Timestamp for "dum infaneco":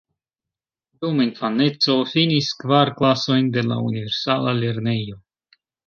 1.03-1.97